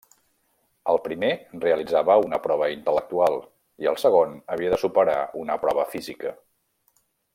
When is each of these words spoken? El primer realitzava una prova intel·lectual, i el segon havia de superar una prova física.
El 0.93 0.99
primer 1.07 1.27
realitzava 1.65 2.15
una 2.29 2.39
prova 2.45 2.69
intel·lectual, 2.77 3.37
i 3.85 3.91
el 3.93 4.01
segon 4.05 4.33
havia 4.55 4.73
de 4.75 4.81
superar 4.85 5.19
una 5.43 5.59
prova 5.67 5.85
física. 5.93 6.33